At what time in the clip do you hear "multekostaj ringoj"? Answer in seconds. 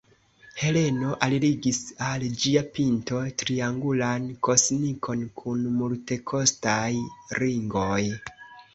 5.79-7.97